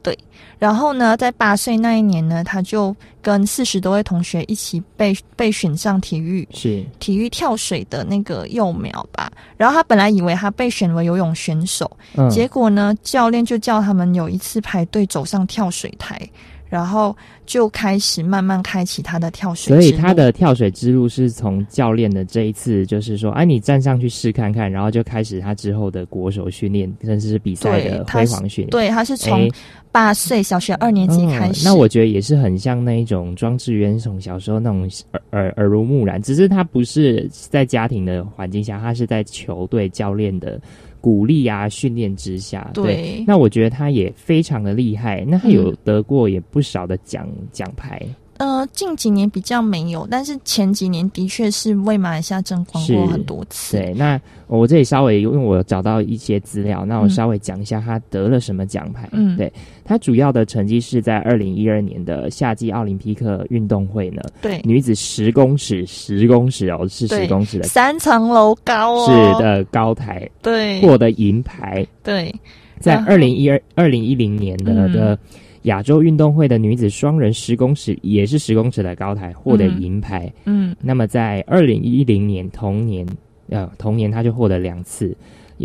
[0.02, 0.18] 对，
[0.60, 9.32] 然后呢，在八岁那一年呢，他就跟四十多位同学一起被被选上体育是体育跳水的那个幼苗吧。
[9.56, 16.20] 然后他本来以为他被选为游泳选手，嗯，结果呢，教练就叫他们有一次排队走上跳水台，
[16.74, 19.76] 然后就开始慢慢开启他的跳水。
[19.76, 28.70] 所以他的跳水之路是从教练的这一次，就是说，哎、你站上去试看看，然后就开始他之后的国手训练，甚至是比赛的辉煌训练。
[28.72, 29.50] 对，他是从哎
[29.92, 31.60] 八岁小学二年级开始。
[31.60, 40.60] 哦那我觉得也是很像那一种庄智渊从小时候那种耳耳耳濡目染，只是他不是在家庭的环境下，他是在球队教练的
[41.04, 42.72] 鼓励啊训练之下。
[42.74, 48.02] 对那我觉得他也非常的厉害，那他有嗯得过也不少的奖奖牌。
[48.38, 53.78] 呃，近几年比较没有，但是前几年的确是为马来西亚争光过很多次。
[53.78, 59.08] 对，那我这里稍微因为我找到一些资料，那我嗯稍微讲一下他得了什么奖牌。
[59.12, 59.52] 嗯对
[59.86, 69.06] 他主要的成绩是在二零一二年的夏季奥林匹克运动会呢，对女子十公尺，十公尺哦，是对十公尺的，三层楼高哦。
[69.06, 71.86] 是，的高台对获得银牌。
[72.02, 72.34] 对
[72.80, 75.20] 在二零一二二零一零年的嗯的
[75.64, 79.82] 亚洲运动会的女子双人十公尺也是十公尺的高台获得嗯。
[79.82, 80.32] 银牌。
[80.46, 80.76] 嗯。
[80.82, 83.08] 那么在二零一零年同年，
[83.50, 85.16] 呃，同年她就获得两次，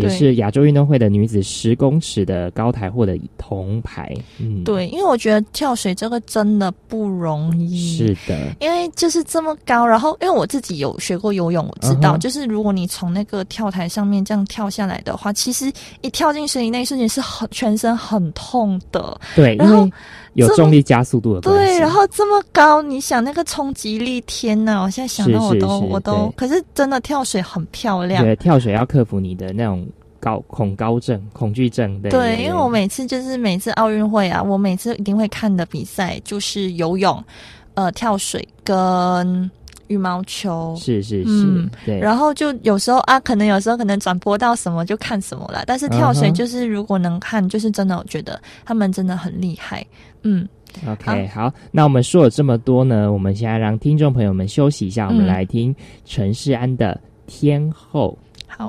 [0.02, 4.14] 也是亚洲运动会的女子十公尺的高台获得铜牌。
[4.38, 7.96] 嗯，，对，因为我觉得跳水这个真的不容易。
[7.96, 19.20] 是的，因为就是这么高，然后因为我自己有学过游泳，我知道就是如果你从那个跳台上面这样跳下来的话，其实一跳进水里那一瞬间是很全身很痛的。
[19.34, 19.90] 对，然后为
[20.34, 21.72] 有重力加速度的关系。
[21.74, 24.82] 对，然后这么高，你想那个冲击力，天呐！
[24.82, 28.22] 我现在想是到我都我都，可是真的跳水很漂亮。
[28.24, 29.86] 对跳水要克服你的那种
[30.20, 32.00] 高恐高症、恐惧症。
[32.02, 37.22] 对，对，因为我每次就是每次奥运会啊，我每次一定会看的比赛就是游泳、
[37.74, 39.50] 呃跳水跟
[39.88, 40.74] 羽毛球。
[40.78, 45.62] 是是是，嗯对，然后就有时候啊，可能有时候可能转播到什么就看什么啦。
[45.66, 49.84] 但是跳水就是如果能看，就是真的我觉得他们真的很厉害。
[50.22, 50.48] 嗯
[50.86, 56.98] ，OK，好，那我们说了这么多呢，我们现在让听众朋友们休息一下，我们嗯来听陈世安的
[57.30, 58.16] 《天后》。
[58.46, 58.68] 好。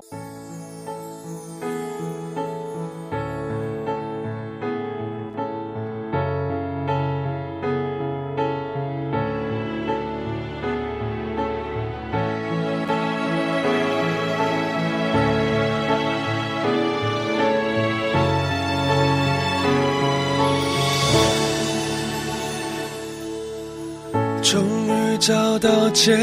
[26.02, 26.16] 借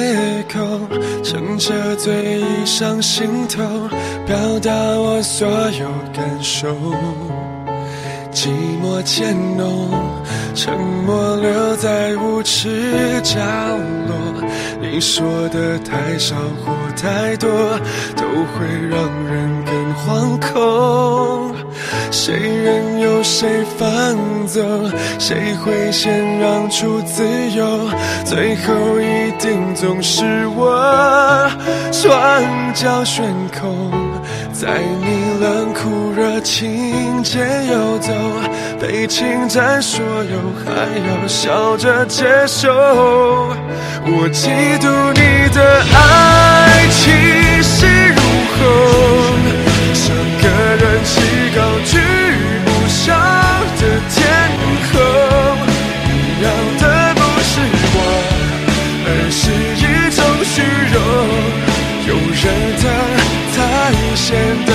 [0.49, 0.59] 口，
[1.23, 3.63] 撑着醉意上心头，
[4.25, 6.75] 表达我所有感受。
[8.33, 8.49] 寂
[8.83, 9.91] 寞渐浓，
[10.55, 10.73] 沉
[11.05, 13.39] 默留在无耻角
[14.09, 14.17] 落。
[14.81, 17.79] 你说的太少或太多，
[18.17, 21.46] 都会让人更惶恐。
[22.19, 23.87] 谁任由谁放
[24.47, 27.91] 纵，谁会先让出自由？
[28.25, 30.25] 最后一定总是
[30.57, 31.47] 我，
[31.93, 32.43] 双
[32.73, 33.23] 脚悬
[33.61, 33.93] 空，
[34.51, 38.11] 在你冷酷热情间游走，
[38.81, 42.73] 被侵占所有，还要笑着接受。
[44.09, 44.49] 我嫉
[44.81, 48.23] 妒你的爱气势如
[48.57, 49.66] 虹。
[50.57, 51.21] 像个人气
[51.55, 51.93] 高居
[52.65, 53.05] 不下
[53.77, 54.17] 的天
[54.91, 54.97] 空，
[56.07, 56.11] 你
[56.43, 56.47] 要
[56.81, 56.83] 的
[57.15, 57.51] 不是
[57.93, 57.97] 我，
[59.05, 59.43] 而是
[59.77, 59.85] 一
[60.17, 60.55] 种虚
[60.95, 60.97] 荣。
[62.09, 62.43] 有人
[62.81, 62.83] 疼
[63.53, 63.57] 才
[64.15, 64.25] 显
[64.65, 64.71] 得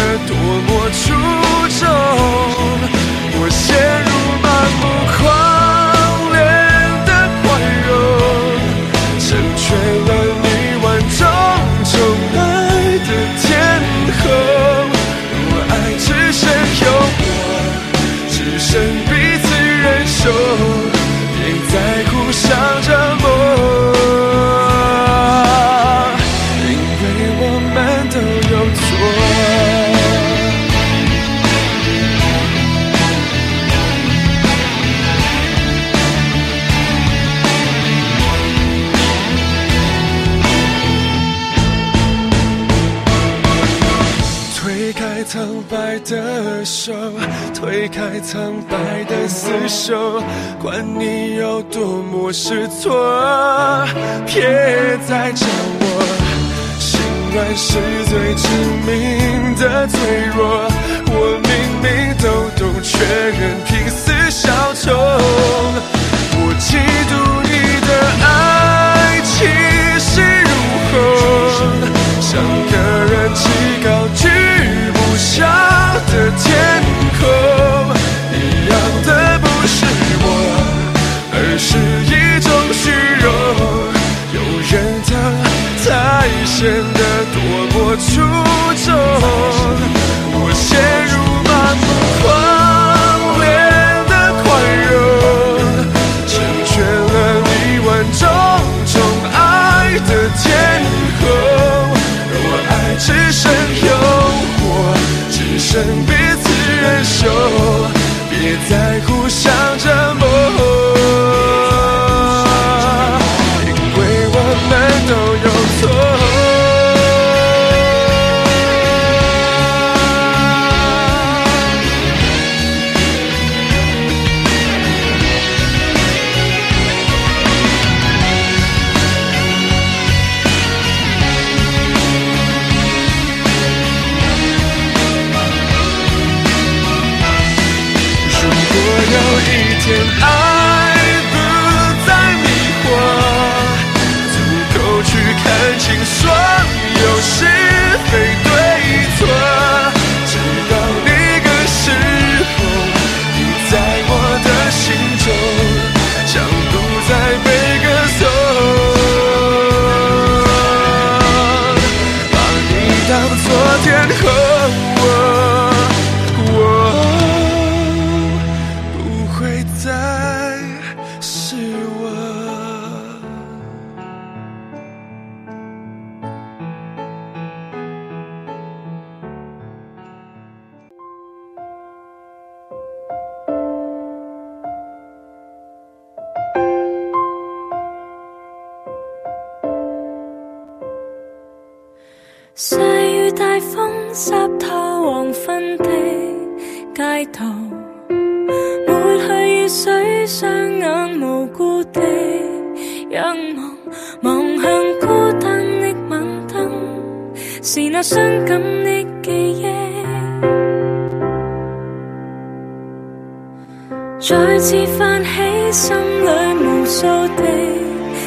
[214.22, 215.30] 再次泛起
[215.72, 217.08] 心里无数
[217.38, 217.44] 的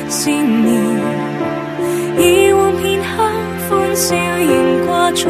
[0.09, 0.74] 思念，
[2.18, 3.22] 以往片刻
[3.70, 5.24] 欢笑仍挂在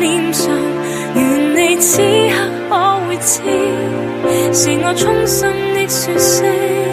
[0.00, 0.52] 脸上，
[1.14, 1.20] 愿
[1.54, 2.34] 你此刻
[2.68, 2.74] 可
[3.06, 3.40] 会知，
[4.52, 6.83] 是我衷心的说声。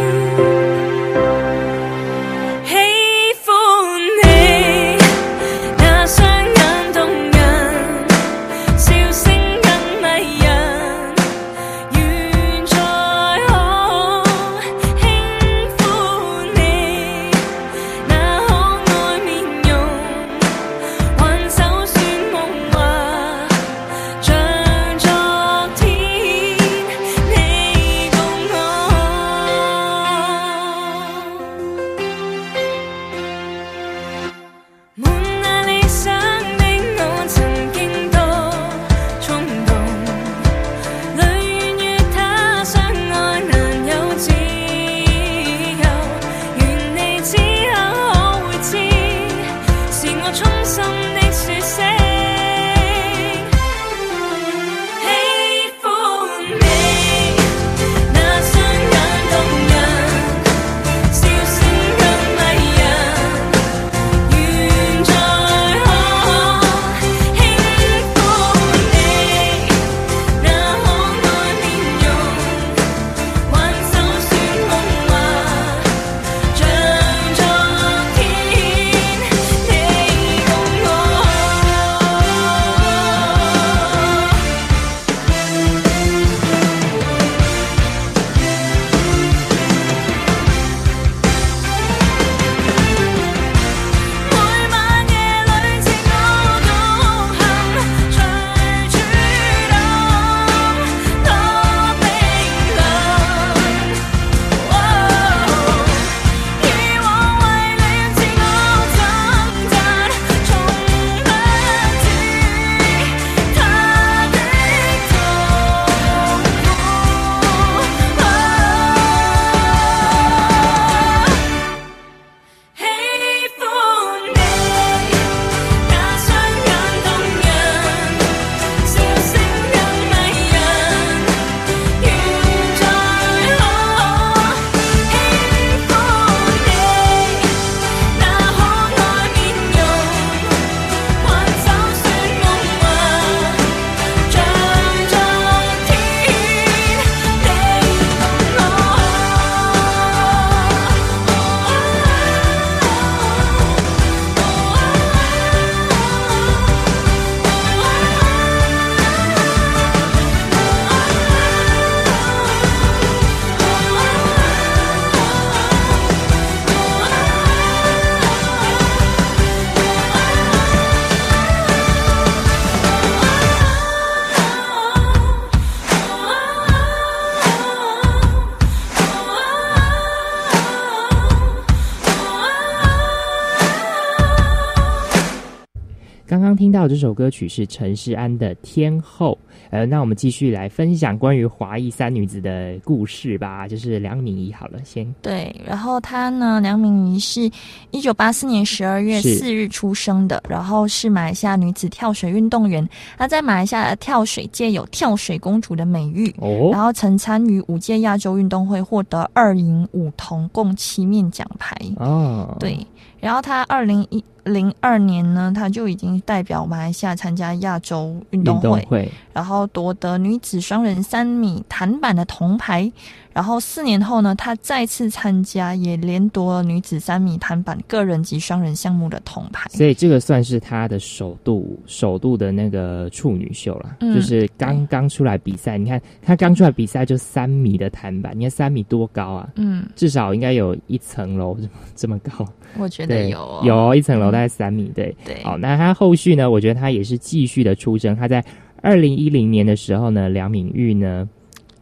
[186.72, 189.38] 到这首歌曲是陈世安的《天后》。
[189.70, 193.68] 呃，那我们继续来分享关于华裔三女子的故事吧。
[193.68, 197.50] 就是梁敏仪好了，先对，然后她呢，梁敏仪是
[197.92, 202.88] 一九八四年十二月四日出生的，然后是马来西亚女子跳水运动员。
[203.18, 206.34] 她在马来西亚的跳水界有“跳水公主”的美誉。
[206.38, 211.76] 哦然后曾参与五届亚洲运动会，获得二银五铜，共七面奖牌。
[211.98, 212.78] 哦，对，
[213.22, 218.60] 然后他二零一零二年呢，他就已经代表马来西亚参加亚洲运动，
[218.90, 219.12] 会。
[219.34, 222.92] 然后夺得女子双人三米弹板的铜牌。
[223.34, 229.70] 然后四年后呢，她再次参加，也连夺了女子三米弹板个人及双人项目的铜牌。
[229.70, 235.78] 所以这个算是她的首度首度的那个处女秀了，嗯就是刚刚出来比赛。
[235.78, 239.48] 你看她刚出来比赛就三米的弹板，你看三米多高啊？
[239.56, 241.58] 嗯，至少应该有一层楼
[241.96, 242.46] 这么高。
[242.78, 245.16] 我觉得，有哦有一层楼大概三米，对。
[245.24, 246.52] 对，好，那她后续呢？
[246.52, 248.14] 我觉得她也是继续的出征。
[248.14, 248.44] 她在
[248.82, 251.30] 二零一零年的时候呢，梁敏玉呢，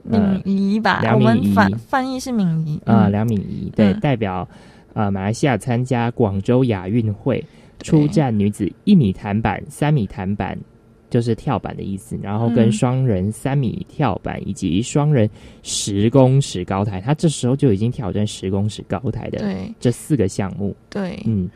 [0.10, 4.00] 呃敏仪吧，梁我们敏仪翻翻译是敏仪啊、嗯梁敏仪对、嗯。
[4.00, 4.48] 代表
[4.94, 7.44] 呃马来西亚参加广州亚运会，
[7.80, 10.58] 出战女子一米弹板、三米弹板。
[11.12, 12.72] 就是跳板的意思，然后跟嗯。
[12.72, 15.28] 双人三米跳板以及双人
[15.64, 19.74] 十公尺高台，他这时候就已经挑战十公尺高台的对。
[19.80, 20.76] 这四个项目。
[20.88, 21.50] 对，嗯，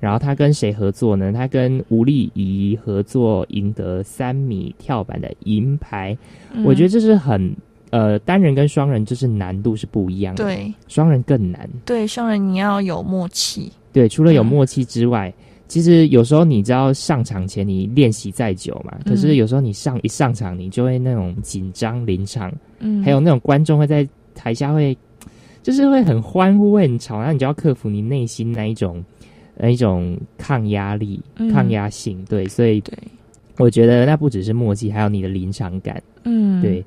[0.00, 1.32] 然后他跟谁合作呢？
[1.32, 6.16] 他跟吴丽仪合作，赢得三米跳板的银牌。
[6.52, 7.54] 嗯我觉得这是很
[7.90, 11.68] 呃，单人跟双人就是难度是不一样的，对双人更难。
[11.84, 15.32] 对双人你要有默契，对，除了有嗯默契之外。
[15.68, 24.96] 其实有时候你知道上场前你练习再久嘛，可是嗯有时候你上一上场你就会那种紧张临场，嗯，还有那种观众会在台下会，
[25.62, 29.04] 就是会很欢呼、会很吵，那你就要克服你内心那一种
[29.58, 32.24] 那一种抗压力、嗯抗压性。
[32.26, 32.96] 对，所以对，
[33.58, 36.02] 我觉得那不只是默契，还有你的临场感。
[36.24, 36.84] 嗯，对，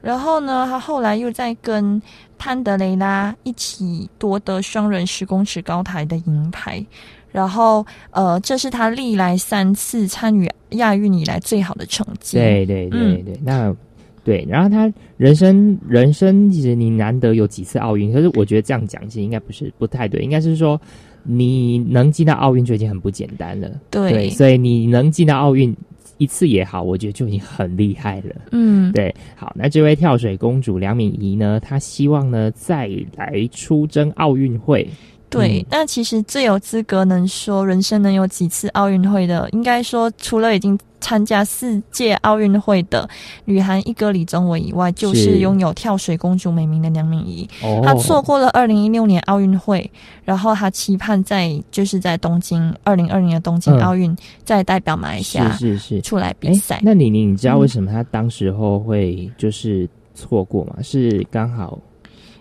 [0.00, 2.00] 然后呢，他后来又在跟
[2.38, 6.84] 潘德雷拉一起夺得双人十公尺高台的银牌。
[7.30, 12.36] 然后，呃，这是他历来三次参与亚运以来最好的成绩。
[12.36, 13.76] 对对对嗯对，那
[14.22, 20.80] 对，然后他人生人生其实你难得有几次奥运，可是我觉得这样讲其实应该不是不太对，应该是说
[21.24, 23.68] 你能进到奥运就已经很不简单了。
[23.90, 25.74] 对所以你能进到奥运
[26.18, 28.36] 一次也好，我觉得就已经很厉害了。
[28.52, 34.88] 嗯，对，好，那这位跳水公主梁敏仪呢，她希望呢再来出征奥运会。
[35.34, 43.06] 对，嗯那其实最有资格能说人生能有几次奥运会的，应该说除了已经参加四届奥运会的
[43.44, 47.46] 女韩一哥李宗伟以外，就是是拥有跳水公主美名的梁敏仪。
[47.62, 49.90] 哦她错过了二零一六年奥运会，
[50.24, 56.80] 然后她期盼在就是在东京二零二零的东京嗯奥运、再代表马来西亚是是是出来比赛。
[56.82, 60.76] 那李宁你知道为什么她当时候会就是错过吗？
[60.82, 61.78] 是刚好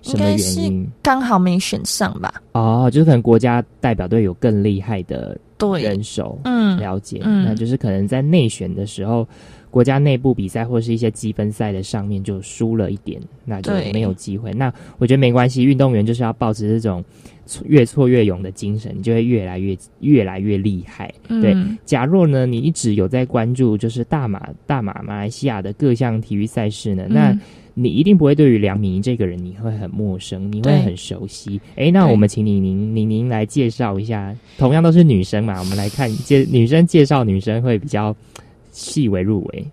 [0.03, 0.87] 什么原因？
[1.01, 2.41] 刚好没选上吧？
[2.51, 7.21] 哦，就是可能国家代表队有更厉害的对，人手，嗯了解。
[7.23, 9.27] 嗯那就是可能在内选的时候，
[9.73, 14.53] 国家内部比赛或是一些积分赛的上面就输了一点，那就对没有机会。
[14.53, 17.03] 那我觉得没关系，运动员就是要保持这种
[17.65, 21.11] 越挫越勇的精神，你就会越来越越来越厉害。
[21.27, 27.41] 对嗯，假若呢，你一直有在关注就是大马大马马来西亚的各项体育赛事呢，那嗯
[27.75, 31.59] 你一定不会对于梁敏仪这个人你会很陌生，你会很熟悉。
[31.73, 38.15] 诶，那我们请你您您您来介绍一下，同样都是女生嘛，我们来看介女生介绍女生会比较
[38.73, 39.65] 细微入微。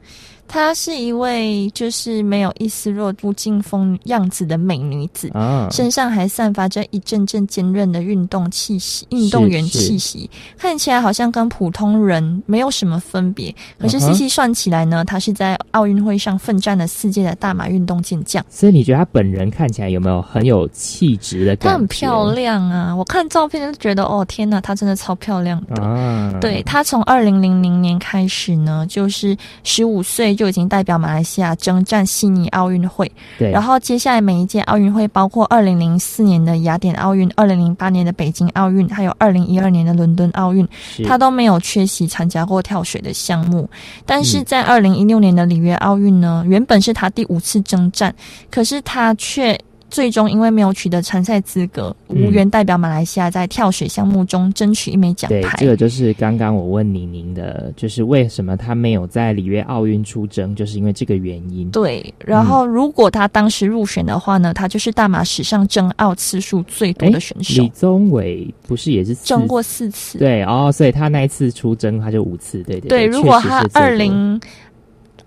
[0.50, 5.30] 她是一位就是没有一丝弱不禁风样子的美女子。
[5.32, 10.28] 啊，身上还散发着一阵阵坚韧的运动气息，运动员气息，
[10.58, 13.54] 看起来好像跟普通人没有什么分别。
[13.78, 18.44] 可是细细算起来呢，她是在奥运会上奋战了四届的大马运动健将。
[18.50, 21.70] 所以你觉得她本人看起来有没有很有气质的感觉？
[21.70, 22.92] 她很漂亮啊！
[22.92, 25.80] 我看照片就觉得，哦天呐，她真的超漂亮的。
[25.80, 33.12] 啊，对她从二零零零年开始呢，就是十五岁就已经代表马来西亚征战悉尼奥运会。
[33.38, 40.66] 对，然后接下来每一届奥运会，包括二零零四年的雅典奥运、二零零八年的北京奥运，还有二零一二年的伦敦奥运，
[41.06, 43.68] 他都没有缺席参加过跳水的项目。
[44.06, 48.14] 但是嗯在二零一六年的里约奥运呢，原本是他第五次征战，
[48.50, 49.60] 可是他却
[49.90, 55.56] 最终因为没有取得参赛资格，嗯无缘代表马来西亚在跳水项目中争取一枚奖对，牌。
[55.58, 61.70] 这个就是刚刚我问宁宁的，就是为什么他没有在里约奥运出征，就是因为这个原因。
[61.70, 70.18] 对，然后如果他当时入选的话呢，他就是大马史上争奥次数最多的选手李，宗伟不是也是争过四次。
[70.18, 74.40] 对哦，所以他那一次出征他就五次，对对对，如果他二零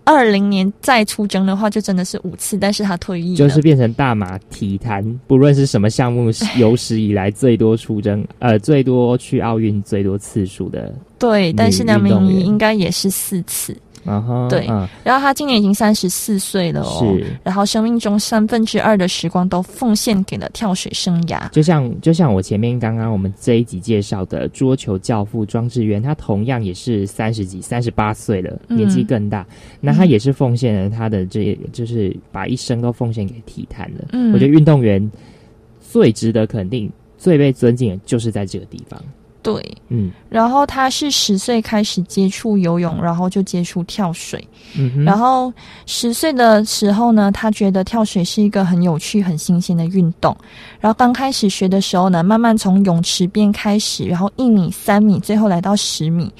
[0.06, 3.38] 二零年再出征的话，就真的是五次，但是他退役了。
[3.38, 13.76] 就是变成大马体坛，不论是什么项目，有史以来最多出征，呃，最多去奥运最多次数的，对，但是梁明仪应该也是四次。
[14.50, 21.50] 对嗯，然后他今年已经三十四岁了哦，是然后生命中三分之二的时光都奉献给了跳水生涯。
[21.52, 29.48] 就像就像我前面刚刚我们这一集介绍的桌球教父庄智渊，他同样也是三十几、三十八岁了，嗯年纪更大。
[29.80, 34.04] 那他也是奉献了他的这，就是把一生都奉献给体坛了。
[34.12, 35.10] 嗯我觉得运动员
[35.80, 39.02] 最值得肯定、最被尊敬的就是在这个地方。
[39.44, 44.44] 对，嗯然后他是十岁开始接触游泳，然后就接触跳水。
[44.76, 45.54] 嗯，然后
[45.86, 50.36] 十岁的时候呢，他觉得跳水是一个很有趣、很新鲜的运动。
[50.80, 56.32] 然后刚开始学的时候呢，慢慢从泳池边开始，然后一米、三米，最后来到十米。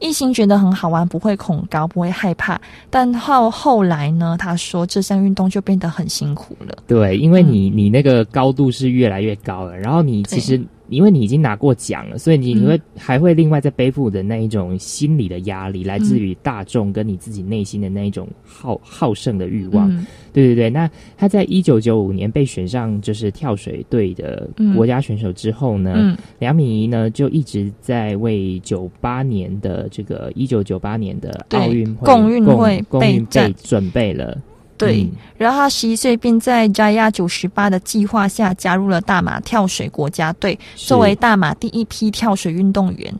[0.00, 2.60] 一心觉得很好玩，不会恐高，不会害怕。
[2.88, 6.78] 但到后来呢，他说这项运动就变得很辛苦了。
[6.86, 19.90] 对，因为你、你那个高度是越来越高了，然后你其实因为你已经拿过奖了，所以你嗯你会、还会另外再背负的那一种心理的压力，来自于大众跟你自己内心的那一种好好胜的欲望。
[19.90, 34.38] 嗯对对对，那他在一九九五年被选上就是跳水队的嗯国家选手之后呢，嗯梁敏仪呢就一直在为九八年的这个一九九八年的奥运会共运会共运备准备了。
[34.78, 43.12] 对，嗯然后他十一岁便在 Jaya 九十八的计划下加入了大马跳水国家队，作为大马第一批跳水运动员。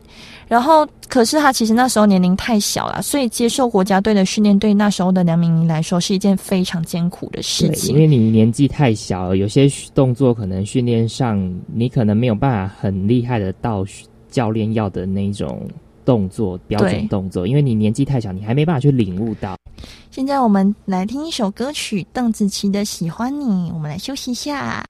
[0.47, 7.93] 然后，可是他其实那时候年龄太小了，所以接受国家队的训练，对那时候的梁明仪来说是一件非常艰苦的事，情。
[7.93, 13.85] 因为你年纪太小，有些动作可能训练上你可能没有办法很厉害的到
[14.31, 15.61] 教练要的那种
[16.09, 19.55] 动作标准对动作，因为你年纪太小，你还没办法去领悟到。
[20.09, 24.83] 现在我们来听一首歌曲，邓紫棋的《喜欢你》，我们来休息一下。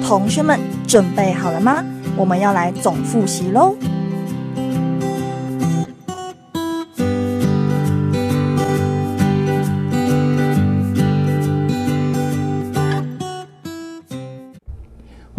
[0.08, 1.84] 同学们准备好了吗？
[2.16, 3.76] 我们要来总复习喽。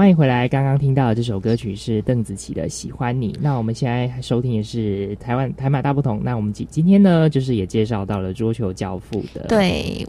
[0.02, 3.34] 欢迎回来，刚刚听到的这首歌曲是邓紫棋的《喜欢你》。
[3.40, 6.20] 那我们现在收听的是台湾台马大不同。
[6.24, 10.04] 那我们今今天呢，就是也介绍到了桌球教父的，对，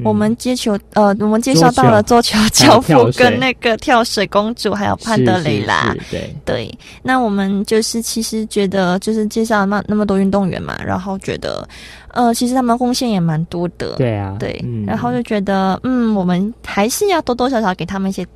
[0.00, 5.92] 嗯我们接球呃，我们介绍到了桌球教父跟那个跳水公主，还有潘德雷拉。
[5.92, 11.64] 是是是对，对，那我们就是其实觉得就是介绍那那么多运动员嘛，然后觉得
[12.08, 13.94] 呃，其实他们贡献也蛮多的。
[13.94, 18.30] 对啊，对，嗯然后就觉得嗯，我们还是要多多少少给他们一些真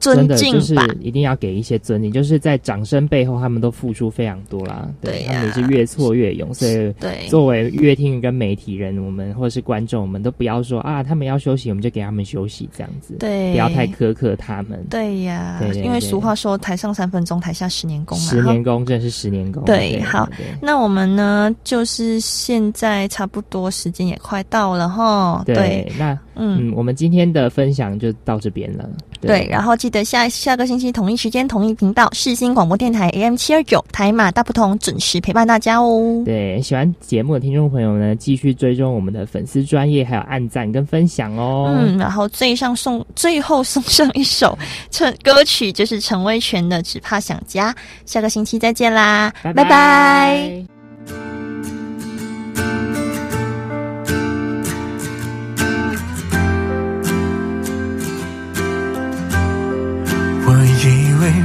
[0.00, 0.76] 尊敬的就是。
[1.00, 4.88] 一定要给一些尊敬，就是在掌声背后，他们都付出非常多啦。
[5.00, 14.84] 对呀他们也是越挫越勇，所以对作为乐听跟媒体人，我们或者是观众，我们都不要说啊，他们要休息，我们就给他们休息这样子，对，不要太苛刻他们。
[14.90, 18.24] 对呀，因为俗话说“台上三分钟，台下十年功”嘛。
[18.24, 19.62] 十年功真的是十年功。
[19.64, 25.42] 对好对那我们呢，就是现在差不多时间也快到了哈。
[25.46, 28.88] 对对，那嗯嗯，我们今天的分享就到这边了。
[29.20, 36.22] 对，然后记得下下个星期同一时间同一频道世新广播电台 AM 七二九台马大不同准时陪伴大家哦。
[36.24, 41.74] 对，喜欢节目的听众朋友呢，继续追踪我们的粉丝专业，还有按赞跟分享哦。
[41.76, 44.56] 嗯，然后最上送 最后送上一首
[44.90, 47.72] 陈歌曲，就是陈威全的《只怕想家》。
[48.04, 50.75] 下个星期再见啦，拜拜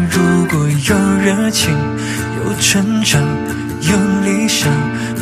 [0.10, 1.76] 如果有热情、
[2.38, 3.22] 有成长、
[3.82, 4.70] 有理想，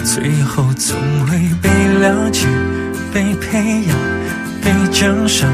[0.03, 0.97] 最后总
[1.28, 2.47] 会被了解、
[3.14, 3.97] 被培养、
[4.62, 5.49] 被奖赏。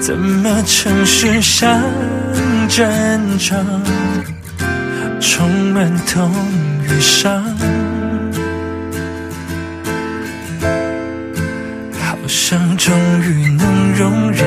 [0.00, 1.82] 怎么城市像
[2.68, 3.64] 战场，
[5.20, 6.30] 充满痛
[6.84, 7.42] 与伤？
[12.00, 14.44] 好像终于能容忍，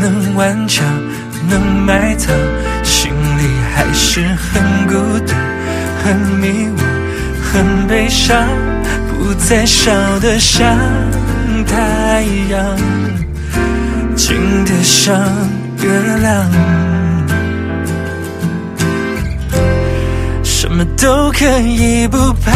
[0.00, 0.86] 能顽强，
[1.48, 2.34] 能埋藏，
[3.76, 4.94] 还是很孤
[5.26, 5.36] 单，
[6.02, 6.80] 很迷惘，
[7.42, 8.48] 很悲伤，
[9.06, 10.66] 不再笑得像
[11.66, 12.76] 太阳，
[14.16, 15.14] 近得像
[15.82, 15.90] 月
[16.22, 16.50] 亮。
[20.42, 22.50] 什么都可以不怕，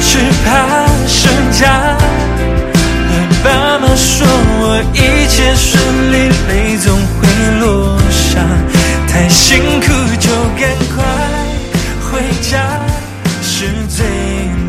[0.00, 1.96] 只怕剩家。
[3.08, 3.10] 和
[3.42, 4.24] 爸妈说
[4.60, 6.14] 我一切顺利，
[6.48, 7.26] 泪总会
[7.60, 8.40] 落下。
[9.12, 9.86] 太辛苦
[10.18, 10.62] 就赶
[10.96, 11.04] 快
[12.00, 12.80] 回家，
[13.42, 14.06] 是最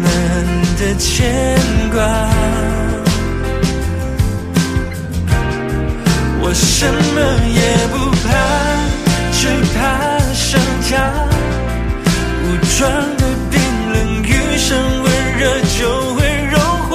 [0.04, 0.06] 难
[0.78, 1.58] 的牵
[1.94, 2.04] 挂。
[6.42, 7.18] 我什么
[7.56, 7.96] 也不
[8.28, 8.28] 怕，
[9.32, 9.80] 只怕
[10.34, 10.92] 剩家。
[12.44, 12.46] 武
[12.78, 13.54] 装的冰
[13.94, 14.28] 冷，遇
[14.58, 15.06] 上温
[15.40, 15.42] 热
[15.80, 15.80] 就
[16.16, 16.20] 会
[16.52, 16.92] 融化。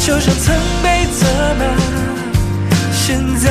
[0.00, 0.46] 就像曾
[0.82, 1.20] 被责
[1.60, 1.62] 骂，
[2.92, 3.06] 现
[3.38, 3.46] 在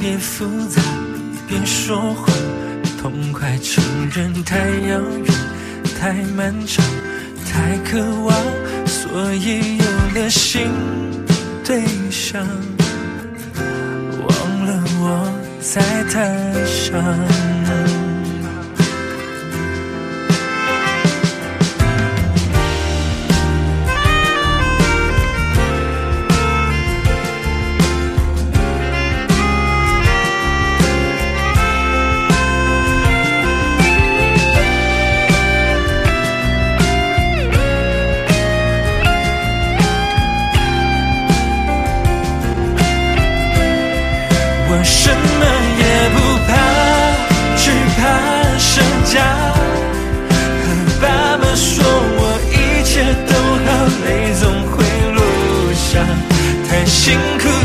[0.00, 0.82] 别，复杂，
[1.48, 2.28] 别说谎，
[3.00, 3.82] 痛快承
[4.14, 5.34] 认太遥远，
[5.98, 6.84] 太漫长。
[7.50, 8.36] 太渴望，
[8.84, 9.84] 所以有
[10.14, 10.62] 了新
[11.64, 12.44] 对象，
[14.20, 15.80] 忘了我在
[16.12, 17.93] 台上。
[57.04, 57.63] 辛苦